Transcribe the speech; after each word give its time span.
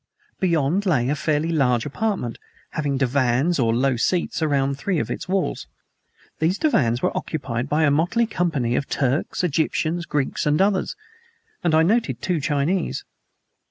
Beyond 0.39 0.87
lay 0.87 1.09
a 1.09 1.15
fairly 1.15 1.51
large 1.51 1.85
apartment, 1.85 2.39
having 2.71 2.97
divans 2.97 3.59
or 3.59 3.71
low 3.71 3.97
seats 3.97 4.41
around 4.41 4.73
three 4.79 4.97
of 4.97 5.11
its 5.11 5.29
walls. 5.29 5.67
These 6.39 6.57
divans 6.57 7.03
were 7.03 7.15
occupied 7.15 7.69
by 7.69 7.83
a 7.83 7.91
motley 7.91 8.25
company 8.25 8.75
of 8.75 8.89
Turks, 8.89 9.43
Egyptians, 9.43 10.07
Greeks, 10.07 10.47
and 10.47 10.59
others; 10.59 10.95
and 11.63 11.75
I 11.75 11.83
noted 11.83 12.19
two 12.19 12.39
Chinese. 12.41 13.03